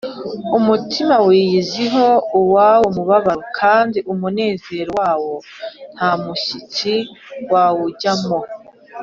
[0.57, 2.05] umutima wiyiziho
[2.39, 5.33] uwawo mubabaro, kandi umunezero wawo
[5.95, 6.93] nta mushyitsi
[7.51, 8.37] wawujyamo